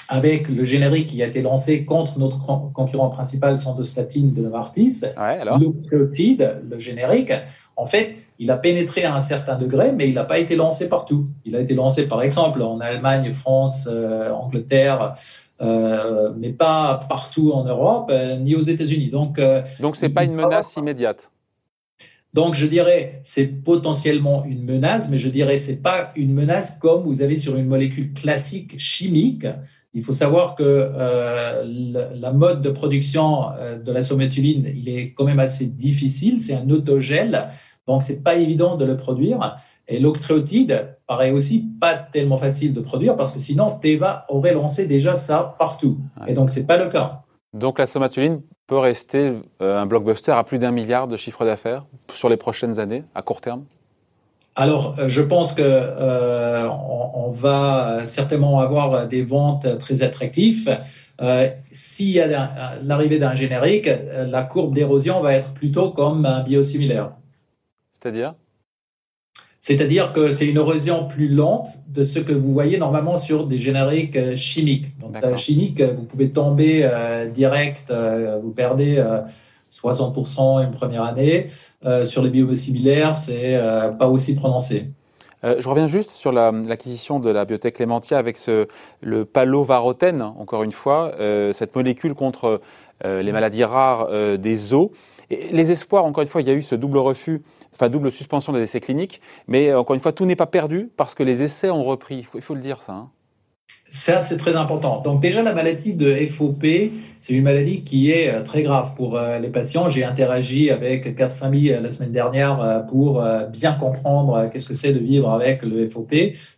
avec 0.10 0.48
le 0.48 0.64
générique 0.64 1.08
qui 1.08 1.22
a 1.22 1.28
été 1.28 1.42
lancé 1.42 1.86
contre 1.86 2.20
notre 2.20 2.40
concurrent 2.74 3.10
principal, 3.10 3.60
Sandostatine 3.60 4.34
de 4.34 4.42
Novartis, 4.42 5.04
ouais, 5.18 5.40
le 5.44 6.80
générique, 6.80 7.34
en 7.78 7.86
fait, 7.86 8.16
il 8.40 8.50
a 8.50 8.58
pénétré 8.58 9.04
à 9.04 9.16
un 9.16 9.20
certain 9.20 9.56
degré, 9.56 9.92
mais 9.92 10.10
il 10.10 10.16
n'a 10.16 10.24
pas 10.24 10.40
été 10.40 10.56
lancé 10.56 10.90
partout. 10.90 11.26
Il 11.46 11.56
a 11.56 11.60
été 11.60 11.76
lancé, 11.76 12.08
par 12.08 12.24
exemple, 12.24 12.62
en 12.64 12.80
Allemagne, 12.80 13.32
France, 13.32 13.88
euh, 13.90 14.32
Angleterre, 14.32 15.16
euh, 15.62 16.34
mais 16.36 16.50
pas 16.50 17.02
partout 17.08 17.52
en 17.52 17.66
Europe, 17.66 18.10
euh, 18.12 18.38
ni 18.38 18.56
aux 18.56 18.62
États-Unis. 18.62 19.10
Donc, 19.10 19.40
donc 19.80 19.96
c'est 19.96 20.10
pas 20.10 20.24
une 20.24 20.34
menace 20.34 20.76
immédiate? 20.76 21.30
Donc, 22.34 22.56
je 22.56 22.66
dirais, 22.68 23.20
c'est 23.24 23.64
potentiellement 23.64 24.44
une 24.46 24.64
menace, 24.64 25.10
mais 25.10 25.18
je 25.20 25.30
dirais, 25.30 25.58
c'est 25.58 25.82
pas 25.82 26.12
une 26.16 26.34
menace 26.34 26.78
comme 26.80 27.04
vous 27.04 27.22
avez 27.22 27.36
sur 27.36 27.58
une 27.58 27.68
molécule 27.68 28.14
classique 28.14 28.80
chimique. 28.80 29.48
Il 29.98 30.04
faut 30.04 30.14
savoir 30.14 30.56
que 30.56 30.92
la 31.66 32.32
mode 32.32 32.62
de 32.62 32.70
production 32.70 33.48
de 33.84 33.92
la 33.92 34.04
sométuline, 34.04 34.72
il 34.76 34.90
est 34.90 35.14
quand 35.14 35.26
même 35.26 35.40
assez 35.40 35.66
difficile. 35.66 36.40
C'est 36.40 36.54
un 36.54 36.70
autogel 36.70 37.50
donc, 37.88 38.04
c'est 38.04 38.22
pas 38.22 38.36
évident 38.36 38.76
de 38.76 38.86
le 38.86 38.98
produire. 38.98 39.58
Et 39.88 40.00
l'octréotide 40.00 40.98
paraît 41.08 41.32
aussi 41.32 41.70
pas 41.80 41.96
tellement 41.96 42.38
facile 42.38 42.74
de 42.74 42.82
produire 42.82 43.16
parce 43.16 43.34
que 43.34 43.40
sinon, 43.40 43.80
Teva 43.82 44.26
aurait 44.28 44.54
lancé 44.54 44.88
déjà 44.88 45.16
ça 45.16 45.56
partout. 45.58 45.98
Et 46.28 46.34
donc, 46.34 46.50
c'est 46.50 46.68
pas 46.68 46.78
le 46.78 46.90
cas. 46.90 47.24
Donc, 47.54 47.80
la 47.80 47.86
somatuline 47.86 48.42
peut 48.68 48.78
rester 48.78 49.34
euh, 49.62 49.78
un 49.78 49.86
blockbuster 49.86 50.34
à 50.34 50.44
plus 50.44 50.60
d'un 50.60 50.72
milliard 50.72 51.08
de 51.08 51.16
chiffre 51.16 51.46
d'affaires 51.46 51.86
sur 52.12 52.28
les 52.28 52.36
prochaines 52.36 52.80
années, 52.80 53.06
à 53.16 53.22
court 53.22 53.40
terme? 53.40 53.64
Alors, 54.58 54.96
je 55.08 55.22
pense 55.22 55.54
que 55.54 55.62
on, 55.64 57.32
va 57.32 58.02
certainement 58.06 58.60
avoir 58.60 59.08
des 59.08 59.22
ventes 59.22 59.78
très 59.78 60.02
attractives. 60.02 60.78
S'il 61.72 62.10
y 62.10 62.20
a 62.20 62.76
l'arrivée 62.82 63.20
d'un 63.20 63.36
générique, 63.36 63.88
la 63.88 64.44
courbe 64.44 64.74
d'érosion 64.74 65.22
va 65.22 65.34
être 65.34 65.54
plutôt 65.54 65.92
comme 65.92 66.26
un 66.26 66.42
biosimilaire. 66.42 67.12
C'est-à-dire? 67.94 68.34
C'est-à-dire 69.68 70.14
que 70.14 70.32
c'est 70.32 70.48
une 70.48 70.56
érosion 70.56 71.10
plus 71.10 71.28
lente 71.28 71.68
de 71.90 72.04
ce 72.04 72.20
que 72.20 72.32
vous 72.32 72.54
voyez 72.54 72.78
normalement 72.78 73.18
sur 73.18 73.48
des 73.48 73.58
génériques 73.58 74.16
euh, 74.16 74.34
chimiques. 74.34 74.98
Donc, 74.98 75.22
euh, 75.22 75.36
chimique, 75.36 75.82
vous 75.82 76.04
pouvez 76.04 76.30
tomber 76.30 76.84
euh, 76.84 77.30
direct, 77.30 77.92
vous 78.42 78.52
perdez 78.52 79.04
60% 79.82 80.64
une 80.64 80.72
première 80.72 81.04
année. 81.04 81.48
sur 82.06 82.24
les 82.24 82.30
biosimilaires, 82.30 83.16
c'est 83.16 83.60
pas 84.00 84.08
aussi 84.08 84.36
prononcé. 84.36 84.90
je 85.44 85.70
reviens 85.70 85.88
juste 85.88 86.12
sur 86.12 86.32
l'acquisition 86.32 87.20
de 87.20 87.30
la 87.30 87.46
biotech 87.46 87.76
Clémentia 87.76 88.18
avec 88.18 88.38
le 89.02 89.26
palovarotène, 89.26 90.22
encore 90.22 90.64
une 90.64 90.72
fois, 90.72 91.14
cette 91.54 91.76
molécule 91.76 92.16
contre 92.16 92.62
les 93.04 93.32
maladies 93.32 93.64
rares 93.64 94.10
des 94.38 94.74
os. 94.74 94.90
Les 95.30 95.72
espoirs, 95.72 96.06
encore 96.06 96.22
une 96.22 96.30
fois, 96.30 96.42
il 96.42 96.48
y 96.48 96.52
a 96.52 96.54
eu 96.54 96.64
ce 96.64 96.76
double 96.76 96.98
refus 96.98 97.42
enfin 97.78 97.90
double 97.90 98.12
suspension 98.12 98.54
des 98.54 98.62
essais 98.62 98.80
cliniques. 98.80 99.22
Mais 99.48 99.70
euh, 99.70 99.80
encore 99.80 99.94
une 99.94 100.02
fois, 100.02 100.12
tout 100.12 100.26
n'est 100.26 100.36
pas 100.36 100.48
perdu 100.48 100.90
parce 100.98 101.14
que 101.14 101.24
les 101.24 101.44
essais 101.44 101.70
ont 101.70 101.84
repris. 101.84 102.28
Il 102.34 102.42
faut, 102.42 102.56
le 102.56 102.62
dire, 102.62 102.82
ça. 102.82 102.94
Hein. 102.94 103.10
Ça, 103.90 104.20
c'est 104.20 104.38
très 104.38 104.56
important. 104.56 105.02
Donc 105.02 105.22
déjà, 105.22 105.42
la 105.42 105.54
maladie 105.54 105.94
de 105.94 106.14
FOP, 106.28 106.66
c'est 107.20 107.34
une 107.34 107.44
maladie 107.44 107.84
qui 107.84 108.12
est 108.12 108.30
euh, 108.30 108.44
très 108.44 108.64
grave 108.64 108.96
pour 108.96 109.18
euh, 109.18 109.40
les 109.40 109.50
patients. 109.50 109.88
J'ai 109.90 110.04
interagi 110.04 110.70
avec 110.70 111.16
quatre 111.16 111.36
familles 111.36 111.78
la 111.82 111.90
semaine 111.90 112.12
dernière 112.12 112.86
pour 112.90 113.24
bien 113.50 113.74
comprendre 113.74 114.50
qu'est-ce 114.52 114.68
que 114.68 114.74
c'est 114.74 114.94
de 114.94 115.00
vivre 115.00 115.32
avec 115.32 115.64
le 115.64 115.88
FOP. 115.90 116.14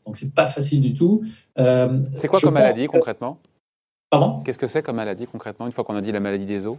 Donc 0.06 0.18
c'est 0.18 0.34
pas 0.34 0.48
facile 0.48 0.82
du 0.82 0.94
tout. 0.94 1.22
c'est 1.56 2.28
quoi 2.28 2.40
comme 2.40 2.54
maladie 2.54 2.88
concrètement? 2.88 3.38
Pardon? 4.10 4.42
Qu'est-ce 4.44 4.58
que 4.58 4.68
c'est 4.68 4.82
comme 4.82 4.96
maladie 4.96 5.28
concrètement 5.28 5.68
une 5.68 5.72
fois 5.72 5.84
qu'on 5.84 5.96
a 5.96 6.02
dit 6.02 6.12
la 6.12 6.20
maladie 6.20 6.46
des 6.46 6.66
os? 6.66 6.78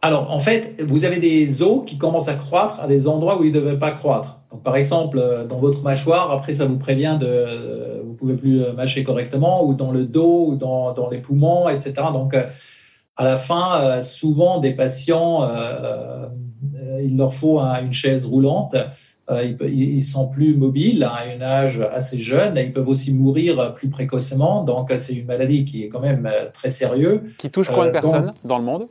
Alors, 0.00 0.30
en 0.30 0.38
fait, 0.38 0.80
vous 0.80 1.04
avez 1.04 1.18
des 1.18 1.60
os 1.62 1.82
qui 1.84 1.98
commencent 1.98 2.28
à 2.28 2.34
croître 2.34 2.80
à 2.80 2.86
des 2.86 3.08
endroits 3.08 3.40
où 3.40 3.44
ils 3.44 3.52
ne 3.52 3.58
devaient 3.58 3.78
pas 3.78 3.90
croître. 3.90 4.38
Donc, 4.52 4.62
par 4.62 4.76
exemple, 4.76 5.18
euh, 5.18 5.44
dans 5.44 5.58
votre 5.58 5.82
mâchoire, 5.82 6.30
après, 6.30 6.52
ça 6.52 6.66
vous 6.66 6.78
prévient 6.78 7.18
de, 7.20 7.26
euh, 7.26 7.97
pouvez 8.18 8.36
plus 8.36 8.62
euh, 8.62 8.72
mâcher 8.72 9.04
correctement, 9.04 9.64
ou 9.64 9.74
dans 9.74 9.90
le 9.90 10.04
dos, 10.04 10.48
ou 10.48 10.56
dans, 10.56 10.92
dans 10.92 11.08
les 11.08 11.18
poumons, 11.18 11.68
etc. 11.68 11.94
Donc, 12.12 12.34
à 13.16 13.24
la 13.24 13.36
fin, 13.36 14.00
souvent, 14.00 14.60
des 14.60 14.70
patients, 14.74 15.48
il 17.02 17.16
leur 17.16 17.34
faut 17.34 17.58
une 17.58 17.92
chaise 17.92 18.24
roulante. 18.24 18.76
ils, 19.28 20.04
sont 20.04 20.28
plus 20.28 20.54
mobiles 20.54 21.02
à 21.02 21.24
un 21.24 21.40
âge 21.40 21.80
assez 21.92 22.18
jeune. 22.18 22.56
Et 22.56 22.66
ils 22.66 22.72
peuvent 22.72 22.88
aussi 22.88 23.12
mourir 23.12 23.74
plus 23.74 23.88
précocement. 23.88 24.62
Donc, 24.62 24.92
c'est 24.98 25.14
une 25.14 25.26
maladie 25.26 25.64
qui 25.64 25.82
est 25.82 25.88
quand 25.88 25.98
même 25.98 26.30
très 26.54 26.70
sérieuse. 26.70 27.22
Qui 27.38 27.50
touche 27.50 27.70
combien 27.70 27.86
de 27.86 27.90
personnes 27.90 28.32
dans 28.44 28.58
le 28.58 28.64
monde? 28.64 28.86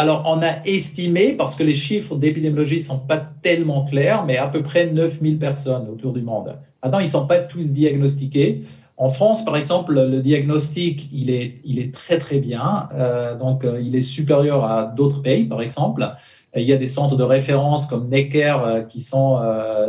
Alors, 0.00 0.24
on 0.26 0.40
a 0.40 0.64
estimé, 0.64 1.34
parce 1.34 1.56
que 1.56 1.62
les 1.62 1.74
chiffres 1.74 2.16
d'épidémiologie 2.16 2.76
ne 2.76 2.82
sont 2.82 3.00
pas 3.00 3.18
tellement 3.18 3.84
clairs, 3.84 4.24
mais 4.24 4.38
à 4.38 4.46
peu 4.46 4.62
près 4.62 4.86
9000 4.86 5.38
personnes 5.38 5.90
autour 5.90 6.14
du 6.14 6.22
monde. 6.22 6.56
Maintenant, 6.82 6.98
ils 6.98 7.06
ne 7.06 7.10
sont 7.10 7.26
pas 7.26 7.38
tous 7.38 7.72
diagnostiqués. 7.72 8.62
En 8.96 9.08
France, 9.08 9.44
par 9.44 9.56
exemple, 9.56 9.94
le 9.94 10.20
diagnostic, 10.20 11.08
il 11.12 11.30
est, 11.30 11.60
il 11.64 11.78
est 11.78 11.92
très, 11.92 12.18
très 12.18 12.38
bien. 12.38 12.88
Euh, 12.94 13.34
donc, 13.36 13.64
euh, 13.64 13.80
il 13.80 13.96
est 13.96 14.02
supérieur 14.02 14.64
à 14.64 14.84
d'autres 14.84 15.22
pays, 15.22 15.44
par 15.44 15.62
exemple. 15.62 16.06
Il 16.54 16.64
y 16.64 16.72
a 16.72 16.76
des 16.76 16.86
centres 16.86 17.16
de 17.16 17.22
référence 17.22 17.86
comme 17.86 18.08
Necker 18.08 18.56
euh, 18.62 18.82
qui 18.82 19.00
sont 19.00 19.40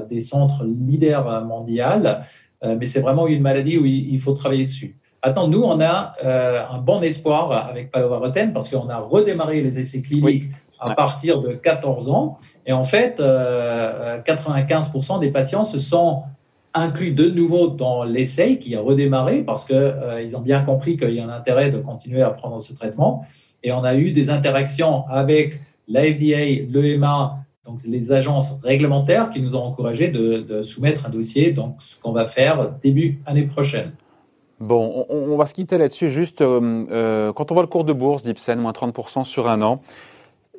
des 0.09 0.21
centres 0.21 0.63
leaders 0.63 1.43
mondiaux. 1.45 2.11
mais 2.63 2.85
c'est 2.85 3.01
vraiment 3.01 3.27
une 3.27 3.41
maladie 3.41 3.77
où 3.77 3.85
il 3.85 4.19
faut 4.19 4.33
travailler 4.33 4.65
dessus. 4.65 4.95
Attends, 5.23 5.47
nous, 5.47 5.61
on 5.61 5.79
a 5.81 6.15
euh, 6.23 6.63
un 6.67 6.79
bon 6.79 7.01
espoir 7.01 7.51
avec 7.51 7.91
palovarotène 7.91 8.53
parce 8.53 8.71
qu'on 8.71 8.89
a 8.89 8.97
redémarré 8.97 9.61
les 9.61 9.79
essais 9.79 10.01
cliniques 10.01 10.45
à 10.79 10.95
partir 10.95 11.41
de 11.41 11.53
14 11.53 12.09
ans. 12.09 12.39
Et 12.65 12.73
en 12.73 12.83
fait, 12.83 13.19
95% 13.19 13.21
euh, 13.21 15.19
des 15.19 15.29
patients 15.29 15.63
se 15.63 15.77
sont 15.77 16.23
inclus 16.73 17.11
de 17.11 17.29
nouveau 17.29 17.67
dans 17.67 18.03
l'essai 18.03 18.59
qui 18.59 18.75
a 18.75 18.81
redémarré 18.81 19.43
parce 19.43 19.65
qu'ils 19.65 19.75
euh, 19.75 20.35
ont 20.35 20.41
bien 20.41 20.63
compris 20.63 20.97
qu'il 20.97 21.11
y 21.11 21.19
a 21.19 21.25
un 21.25 21.29
intérêt 21.29 21.69
de 21.69 21.79
continuer 21.79 22.21
à 22.21 22.29
prendre 22.29 22.61
ce 22.61 22.73
traitement. 22.73 23.25
Et 23.63 23.71
on 23.71 23.83
a 23.83 23.95
eu 23.95 24.11
des 24.11 24.29
interactions 24.29 25.07
avec 25.07 25.61
la 25.87 26.03
FDA, 26.03 26.45
l'EMA, 26.69 27.37
donc 27.65 27.79
les 27.87 28.11
agences 28.11 28.59
réglementaires 28.63 29.29
qui 29.29 29.41
nous 29.41 29.55
ont 29.55 29.63
encouragé 29.63 30.09
de, 30.09 30.37
de 30.37 30.63
soumettre 30.63 31.05
un 31.05 31.09
dossier, 31.09 31.51
donc 31.51 31.75
ce 31.79 31.99
qu'on 32.01 32.11
va 32.11 32.25
faire 32.25 32.71
début 32.81 33.21
année 33.25 33.43
prochaine. 33.43 33.91
Bon, 34.61 35.07
on, 35.09 35.35
va 35.37 35.47
se 35.47 35.55
quitter 35.55 35.79
là-dessus. 35.79 36.11
Juste, 36.11 36.41
euh, 36.41 36.85
euh, 36.91 37.33
quand 37.33 37.51
on 37.51 37.55
voit 37.55 37.63
le 37.63 37.67
cours 37.67 37.83
de 37.83 37.93
bourse 37.93 38.21
d'Ipsen, 38.21 38.59
moins 38.59 38.73
30% 38.73 39.23
sur 39.23 39.49
un 39.49 39.63
an, 39.63 39.81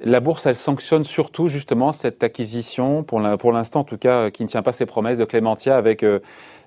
la 0.05 0.21
bourse, 0.21 0.47
elle 0.47 0.57
sanctionne 0.57 1.05
surtout 1.05 1.49
justement 1.49 1.93
cette 1.93 2.23
acquisition, 2.23 3.05
pour 3.05 3.21
l'instant 3.21 3.81
en 3.81 3.85
tout 3.85 3.99
cas, 3.99 4.31
qui 4.31 4.43
ne 4.43 4.49
tient 4.49 4.63
pas 4.63 4.73
ses 4.73 4.87
promesses 4.87 5.19
de 5.19 5.25
Clémentia, 5.25 5.77
avec 5.77 6.03
euh, 6.03 6.21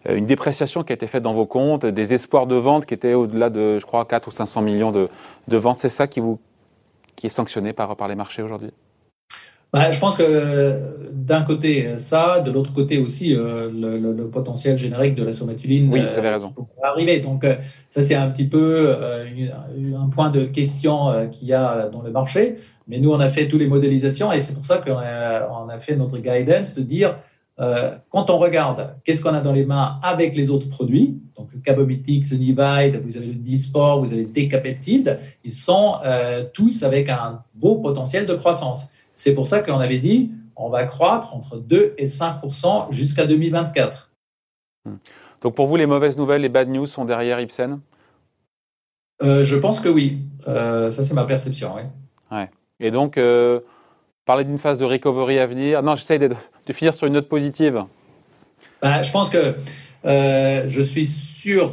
une 0.07 0.25
dépréciation 0.25 0.83
qui 0.83 0.93
a 0.93 0.95
été 0.95 1.07
faite 1.07 1.23
dans 1.23 1.33
vos 1.33 1.45
comptes, 1.45 1.85
des 1.85 2.13
espoirs 2.13 2.47
de 2.47 2.55
vente 2.55 2.85
qui 2.85 2.93
étaient 2.93 3.13
au-delà 3.13 3.49
de, 3.49 3.79
je 3.79 3.85
crois, 3.85 4.05
4 4.05 4.27
ou 4.27 4.31
500 4.31 4.61
millions 4.61 4.91
de, 4.91 5.09
ventes. 5.57 5.79
C'est 5.79 5.89
ça 5.89 6.07
qui, 6.07 6.19
vous, 6.19 6.39
qui 7.15 7.27
est 7.27 7.29
sanctionné 7.29 7.73
par 7.73 8.07
les 8.07 8.15
marchés 8.15 8.41
aujourd'hui? 8.41 8.71
Bah, 9.75 9.91
je 9.91 9.99
pense 9.99 10.17
que 10.17 10.95
d'un 11.25 11.41
côté, 11.41 11.97
ça, 11.97 12.39
de 12.39 12.51
l'autre 12.51 12.73
côté 12.73 12.99
aussi, 12.99 13.35
euh, 13.35 13.69
le, 13.71 14.27
potentiel 14.27 14.77
générique 14.77 15.15
de 15.15 15.23
la 15.23 15.33
somatuline 15.33 15.91
oui, 15.91 16.01
euh, 16.01 16.21
raison. 16.21 16.53
arriver. 16.83 17.19
Donc, 17.19 17.43
euh, 17.43 17.55
ça, 17.87 18.01
c'est 18.01 18.15
un 18.15 18.29
petit 18.29 18.45
peu 18.45 18.95
un 18.95 20.09
point 20.09 20.29
de 20.29 20.45
question 20.45 21.29
qu'il 21.31 21.47
y 21.47 21.53
a 21.53 21.89
dans 21.89 22.01
le 22.01 22.11
marché. 22.11 22.57
Mais 22.87 22.99
nous, 22.99 23.11
on 23.11 23.19
a 23.19 23.29
fait 23.29 23.47
toutes 23.47 23.59
les 23.59 23.67
modélisations 23.67 24.31
et 24.31 24.39
c'est 24.39 24.53
pour 24.53 24.65
ça 24.65 24.77
qu'on 24.77 24.97
a, 24.97 25.49
on 25.49 25.69
a 25.69 25.79
fait 25.79 25.95
notre 25.95 26.17
guidance 26.19 26.75
de 26.75 26.81
dire 26.81 27.17
quand 27.57 28.29
on 28.29 28.37
regarde 28.37 28.95
qu'est-ce 29.05 29.23
qu'on 29.23 29.33
a 29.33 29.39
dans 29.39 29.53
les 29.53 29.65
mains 29.65 29.99
avec 30.03 30.35
les 30.35 30.49
autres 30.51 30.69
produits, 30.69 31.17
donc 31.37 31.53
le 31.53 31.59
Cabomitix, 31.59 32.31
le 32.33 32.37
Nivide, 32.37 33.01
vous 33.03 33.15
avez 33.15 33.27
le 33.27 33.33
Disport, 33.33 34.01
vous 34.01 34.11
avez 34.11 34.23
le 34.23 34.29
Decapeptide, 34.29 35.19
ils 35.45 35.51
sont 35.51 35.95
tous 36.53 36.83
avec 36.83 37.09
un 37.09 37.43
beau 37.53 37.75
potentiel 37.75 38.25
de 38.25 38.33
croissance. 38.33 38.89
C'est 39.15 39.33
pour 39.33 39.47
ça 39.47 39.61
qu'on 39.61 39.79
avait 39.79 39.97
dit 39.97 40.29
on 40.57 40.69
va 40.69 40.83
croître 40.83 41.35
entre 41.35 41.57
2 41.57 41.95
et 41.97 42.05
5% 42.05 42.91
jusqu'à 42.91 43.25
2024. 43.25 44.11
Hmm. 44.85 44.95
Donc 45.41 45.55
pour 45.55 45.67
vous, 45.67 45.77
les 45.77 45.85
mauvaises 45.85 46.17
nouvelles, 46.17 46.41
les 46.41 46.49
bad 46.49 46.69
news 46.69 46.85
sont 46.85 47.05
derrière 47.05 47.39
Ipsen 47.39 47.79
euh, 49.23 49.43
Je 49.43 49.55
pense 49.55 49.79
que 49.79 49.89
oui. 49.89 50.19
Euh, 50.47 50.91
ça, 50.91 51.03
c'est 51.03 51.13
ma 51.13 51.25
perception. 51.25 51.75
Oui. 51.75 51.83
Ouais. 52.31 52.49
Et 52.79 52.91
donc, 52.91 53.17
euh, 53.17 53.61
parler 54.25 54.43
d'une 54.43 54.57
phase 54.57 54.77
de 54.77 54.85
recovery 54.85 55.39
à 55.39 55.45
venir. 55.45 55.81
Non, 55.81 55.95
j'essaie 55.95 56.19
de, 56.19 56.27
de, 56.65 56.73
finir 56.73 56.93
sur 56.93 57.07
une 57.07 57.13
note 57.13 57.29
positive. 57.29 57.83
Ben, 58.81 59.01
je 59.01 59.11
pense 59.11 59.29
que 59.29 59.55
je 60.05 60.81
suis 60.81 61.05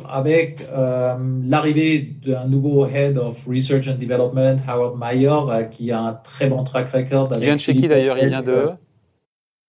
avec 0.09 0.67
euh, 0.73 1.17
l'arrivée 1.47 2.01
d'un 2.25 2.47
nouveau 2.47 2.87
Head 2.87 3.17
of 3.17 3.47
Research 3.47 3.89
and 3.89 3.99
Development, 3.99 4.59
Howard 4.69 4.99
Mayer, 4.99 5.29
euh, 5.29 5.62
qui 5.65 5.91
a 5.91 6.01
un 6.01 6.12
très 6.15 6.49
bon 6.49 6.65
track 6.65 6.91
record. 6.91 7.31
il 7.35 7.41
vient 7.41 7.57
de 7.57 7.61
chez 7.61 7.75
qui 7.75 7.89
d'ailleurs? 7.89 8.19
Il 8.19 8.29
vient 8.29 8.43
de. 8.43 8.71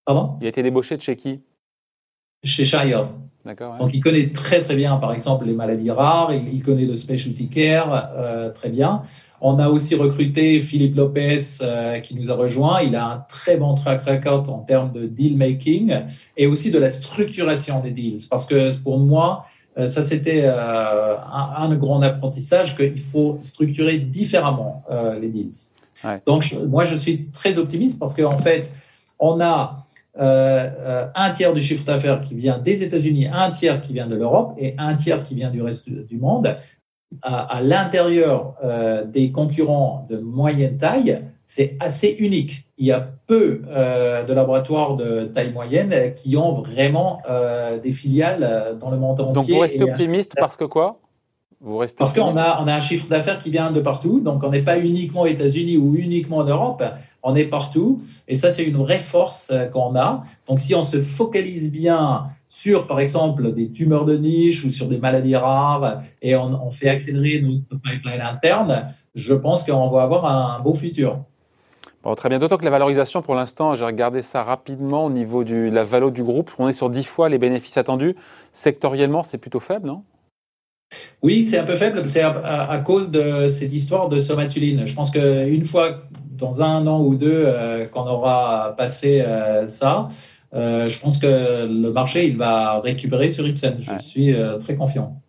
Pardon? 0.06 0.38
Il 0.42 0.46
a 0.46 0.50
été 0.50 0.62
débauché 0.62 0.98
de 0.98 1.02
chez 1.02 1.16
qui? 1.16 1.40
Chez 2.44 2.66
Shire. 2.66 3.08
D'accord. 3.46 3.78
Donc 3.78 3.92
il 3.94 4.02
connaît 4.02 4.30
très 4.30 4.62
très 4.62 4.76
bien, 4.76 4.96
par 4.98 5.14
exemple, 5.14 5.46
les 5.46 5.54
maladies 5.54 5.92
rares, 5.92 6.34
il, 6.34 6.64
connaît 6.64 6.86
le 6.86 6.96
specialty 6.96 7.50
care 7.50 8.12
euh, 8.16 8.50
très 8.52 8.70
bien. 8.70 9.04
On 9.46 9.60
a 9.60 9.68
aussi 9.68 9.96
recruté 9.96 10.62
Philippe 10.62 10.96
Lopez 10.96 11.42
qui 12.04 12.16
nous 12.16 12.32
a 12.32 12.34
rejoint. 12.36 12.82
Il 12.82 12.96
a 12.96 13.06
un 13.06 13.26
très 13.28 13.58
bon 13.58 13.76
track 13.76 14.04
record 14.04 14.50
en 14.50 14.60
termes 14.60 14.94
de 14.94 15.06
deal 15.06 15.38
making 15.38 15.94
et 16.38 16.48
aussi 16.48 16.72
de 16.72 16.80
la 16.80 16.90
structuration 16.90 17.82
des 17.82 17.92
deals. 17.92 18.22
Parce 18.30 18.46
que 18.46 18.74
pour 18.78 19.00
moi, 19.00 19.46
euh, 19.78 19.88
ça, 19.88 20.02
c'était 20.04 20.44
euh, 20.44 21.16
un, 21.18 21.76
grand 21.76 22.02
apprentissage 22.02 22.78
qu'il 22.78 23.00
faut 23.00 23.40
structurer 23.42 23.98
différemment 23.98 24.84
euh, 24.92 25.20
les 25.20 25.30
deals. 25.30 25.52
Donc, 26.28 26.54
moi, 26.68 26.86
je 26.86 26.96
suis 26.96 27.26
très 27.28 27.58
optimiste 27.58 27.98
parce 27.98 28.16
qu'en 28.16 28.38
fait, 28.38 28.70
on 29.20 29.40
a 29.40 29.80
un 30.16 31.32
tiers 31.32 31.54
du 31.54 31.62
chiffre 31.62 31.86
d'affaires 31.86 32.22
qui 32.22 32.36
vient 32.36 32.60
des 32.60 32.84
États-Unis, 32.84 33.28
un 33.34 33.50
tiers 33.50 33.82
qui 33.82 33.94
vient 33.94 34.06
de 34.06 34.16
l'Europe 34.16 34.54
et 34.60 34.76
un 34.78 34.96
tiers 34.96 35.24
qui 35.24 35.34
vient 35.34 35.50
du 35.50 35.62
reste 35.62 35.90
du 35.90 36.18
monde. 36.18 36.56
À, 37.22 37.62
l'intérieur 37.62 38.56
des 39.06 39.32
concurrents 39.32 40.08
de 40.10 40.18
moyenne 40.18 40.78
taille, 40.78 41.22
c'est 41.46 41.78
assez 41.80 42.16
unique. 42.20 42.66
Il 42.78 42.88
y 42.88 42.92
a 42.92 43.08
peu 43.28 43.62
euh, 43.68 44.26
de 44.26 44.34
laboratoires 44.34 44.96
de 44.96 45.26
taille 45.26 45.52
moyenne 45.52 46.14
qui 46.16 46.36
ont 46.38 46.62
vraiment 46.62 47.22
euh, 47.30 47.80
des 47.80 47.92
filiales 47.92 48.78
dans 48.80 48.92
le 48.92 48.98
monde 48.98 49.20
entier. 49.20 49.34
Donc 49.34 49.46
vous 49.50 49.60
restez 49.60 49.84
optimiste 49.84 50.34
parce 50.36 50.58
que 50.58 50.66
quoi? 50.66 51.00
Vous 51.62 51.78
restez 51.78 51.98
Parce 51.98 52.14
qu'on 52.14 52.36
a, 52.36 52.62
on 52.62 52.68
a 52.68 52.74
un 52.74 52.82
chiffre 52.82 53.08
d'affaires 53.08 53.40
qui 53.40 53.50
vient 53.50 53.72
de 53.72 53.80
partout, 53.80 54.20
donc 54.20 54.44
on 54.44 54.50
n'est 54.50 54.64
pas 54.64 54.80
uniquement 54.80 55.22
aux 55.22 55.28
États-Unis 55.28 55.78
ou 55.78 55.96
uniquement 55.96 56.38
en 56.38 56.44
Europe, 56.44 56.84
on 57.22 57.36
est 57.36 57.46
partout, 57.46 58.02
et 58.28 58.36
ça 58.36 58.52
c'est 58.52 58.66
une 58.66 58.76
vraie 58.76 59.00
force 59.00 59.50
euh, 59.50 59.68
qu'on 59.68 59.96
a. 59.96 60.24
Donc 60.48 60.60
si 60.60 60.76
on 60.76 60.84
se 60.84 61.00
focalise 61.00 61.72
bien 61.72 62.26
sur, 62.54 62.86
par 62.86 63.00
exemple, 63.00 63.52
des 63.56 63.72
tumeurs 63.72 64.06
de 64.06 64.16
niche 64.16 64.64
ou 64.64 64.70
sur 64.70 64.88
des 64.88 65.00
maladies 65.00 65.36
rares, 65.36 66.04
et 66.22 66.36
on, 66.36 66.68
on 66.68 66.70
fait 66.70 66.88
accélérer 66.88 67.42
notre 67.42 67.82
pipeline 67.82 68.22
interne, 68.22 68.94
je 69.16 69.34
pense 69.34 69.66
qu'on 69.66 69.90
va 69.90 70.04
avoir 70.04 70.28
un 70.28 70.62
beau 70.62 70.76
futur. 70.76 71.18
Bon, 72.04 72.14
très 72.14 72.30
bien. 72.30 72.38
D'autant 72.38 72.58
que 72.58 72.64
la 72.64 72.70
valorisation, 72.70 73.24
pour 73.24 73.34
l'instant, 73.34 73.74
j'ai 73.74 73.84
regardé 73.84 74.22
ça 74.22 74.44
rapidement 74.44 75.06
au 75.06 75.10
niveau 75.10 75.44
de 75.44 75.68
la 75.72 75.84
valo 75.84 76.12
du 76.12 76.22
groupe. 76.22 76.52
On 76.60 76.68
est 76.68 76.74
sur 76.74 76.92
10 76.92 77.06
fois 77.06 77.28
les 77.28 77.40
bénéfices 77.40 77.78
attendus. 77.78 78.16
Sectoriellement, 78.52 79.24
c'est 79.24 79.40
plutôt 79.40 79.60
faible, 79.60 79.88
non? 79.88 80.04
Oui, 81.24 81.42
c'est 81.42 81.58
un 81.58 81.64
peu 81.64 81.76
faible. 81.76 82.06
C'est 82.06 82.22
à, 82.22 82.84
cause 82.86 83.10
de 83.10 83.48
cette 83.48 83.74
histoire 83.74 84.10
de 84.10 84.20
somatuline. 84.20 84.86
Je 84.86 84.94
pense 84.94 85.10
qu'une 85.10 85.66
fois, 85.66 86.04
dans 86.38 86.62
un 86.62 86.86
an 86.86 87.02
ou 87.02 87.16
deux, 87.16 87.46
euh, 87.48 87.88
qu'on 87.88 88.06
aura 88.06 88.76
passé 88.78 89.22
euh, 89.22 89.66
ça, 89.66 90.08
euh, 90.54 90.90
je 90.90 91.02
pense 91.02 91.20
que 91.20 91.68
le 91.68 91.92
marché, 91.92 92.28
il 92.28 92.38
va 92.38 92.80
récupérer 92.80 93.30
sur 93.30 93.48
Ipsen. 93.48 93.78
Je 93.80 93.98
suis 94.02 94.36
très 94.60 94.76
confiant. 94.76 95.22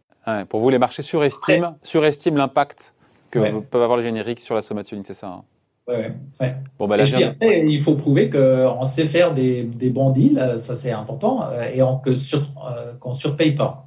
pour 0.49 0.61
vous, 0.61 0.71
les 0.71 0.78
marchés 0.78 1.02
surestiment, 1.02 1.76
surestiment 1.83 2.38
l'impact 2.38 2.95
que 3.31 3.61
peuvent 3.61 3.83
avoir 3.83 3.99
les 3.99 4.04
génériques 4.04 4.40
sur 4.40 4.54
la 4.54 4.62
somatuline, 4.62 5.04
c'est 5.04 5.14
ça 5.14 5.28
hein? 5.28 5.43
Ouais, 5.87 6.12
ouais. 6.40 6.54
Bon, 6.78 6.88
bah, 6.88 6.97
il 6.99 7.83
faut 7.83 7.95
prouver 7.95 8.31
qu'on 8.31 8.85
sait 8.85 9.04
faire 9.04 9.35
des, 9.35 9.64
des, 9.64 9.90
bons 9.90 10.11
deals, 10.11 10.54
ça 10.57 10.76
c'est 10.76 10.93
important, 10.93 11.45
euh, 11.45 11.69
et 11.69 11.81
qu'on 11.81 12.00
ne 12.07 13.11
euh, 13.11 13.12
surpaye 13.12 13.52
pas. 13.52 13.87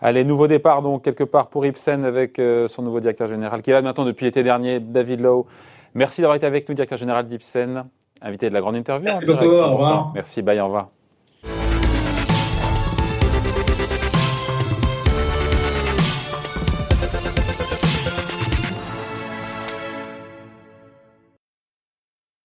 Allez, 0.00 0.22
nouveau 0.22 0.46
départ 0.46 0.80
donc 0.80 1.02
quelque 1.02 1.24
part 1.24 1.48
pour 1.48 1.66
Ipsen 1.66 2.04
avec 2.04 2.38
euh, 2.38 2.68
son 2.68 2.82
nouveau 2.82 3.00
directeur 3.00 3.26
général 3.26 3.62
qui 3.62 3.70
est 3.70 3.72
là 3.72 3.82
maintenant 3.82 4.04
depuis 4.04 4.26
l'été 4.26 4.44
dernier, 4.44 4.78
David 4.78 5.20
Lowe. 5.20 5.46
Merci 5.94 6.20
d'avoir 6.20 6.36
été 6.36 6.46
avec 6.46 6.68
nous, 6.68 6.76
directeur 6.76 6.98
général 6.98 7.26
d'Ipsen, 7.26 7.84
invité 8.22 8.48
de 8.48 8.54
la 8.54 8.60
grande 8.60 8.76
interview. 8.76 9.06
Merci 9.06 9.26
beaucoup, 9.26 9.44
au 9.44 9.72
revoir. 9.72 10.12
Merci, 10.14 10.42
bye, 10.42 10.60
au 10.60 10.64
revoir. 10.66 10.88